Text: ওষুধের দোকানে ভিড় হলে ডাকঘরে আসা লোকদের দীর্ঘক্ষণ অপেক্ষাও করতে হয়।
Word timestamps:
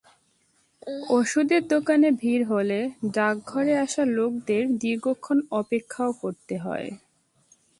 ওষুধের 1.11 1.63
দোকানে 1.67 2.09
ভিড় 2.21 2.43
হলে 2.51 2.79
ডাকঘরে 3.13 3.73
আসা 3.85 4.03
লোকদের 4.17 4.63
দীর্ঘক্ষণ 4.81 5.37
অপেক্ষাও 5.51 6.11
করতে 6.21 6.55
হয়। 6.57 6.89